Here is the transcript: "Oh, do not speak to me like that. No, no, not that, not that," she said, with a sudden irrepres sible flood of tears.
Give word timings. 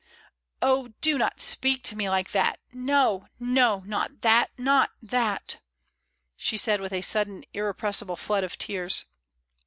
"Oh, 0.63 0.93
do 1.01 1.19
not 1.19 1.39
speak 1.39 1.83
to 1.83 1.95
me 1.95 2.09
like 2.09 2.31
that. 2.31 2.59
No, 2.73 3.27
no, 3.39 3.83
not 3.85 4.21
that, 4.21 4.49
not 4.57 4.89
that," 4.99 5.57
she 6.35 6.57
said, 6.57 6.81
with 6.81 6.91
a 6.91 7.03
sudden 7.03 7.43
irrepres 7.53 8.01
sible 8.03 8.17
flood 8.17 8.43
of 8.43 8.57
tears. 8.57 9.05